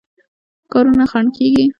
کارونو 0.71 1.03
خنډ 1.11 1.27
کېدی. 1.35 1.65